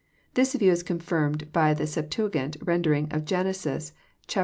[0.33, 3.45] This view is confirmed by the Septnaglnt rendering of Gen.
[3.45, 3.91] xllll.